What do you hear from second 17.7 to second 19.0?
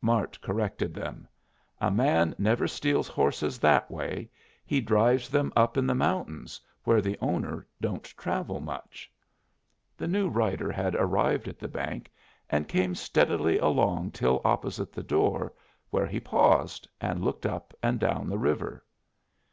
and down the river.